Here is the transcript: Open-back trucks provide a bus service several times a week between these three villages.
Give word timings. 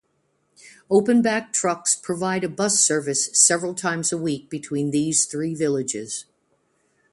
Open-back 0.89 1.53
trucks 1.53 1.95
provide 1.95 2.43
a 2.43 2.49
bus 2.49 2.83
service 2.83 3.27
several 3.39 3.75
times 3.75 4.11
a 4.11 4.17
week 4.17 4.49
between 4.49 4.89
these 4.89 5.25
three 5.27 5.53
villages. 5.53 6.25